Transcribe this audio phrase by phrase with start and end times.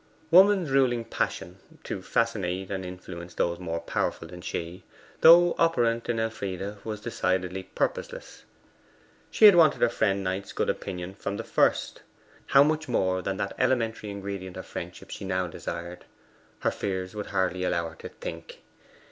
[0.31, 4.83] Woman's ruling passion to fascinate and influence those more powerful than she
[5.19, 8.43] though operant in Elfride, was decidedly purposeless.
[9.29, 12.01] She had wanted her friend Knight's good opinion from the first:
[12.47, 16.05] how much more than that elementary ingredient of friendship she now desired,
[16.61, 18.63] her fears would hardly allow her to think.